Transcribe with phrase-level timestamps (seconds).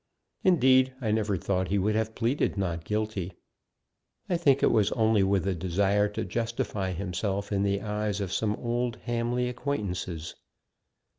[0.43, 3.33] Indeed, I never thought he would have pleaded 'Not Guilty.'
[4.27, 8.33] I think it was only with a desire to justify himself in the eyes of
[8.33, 10.33] some old Hamley acquaintances.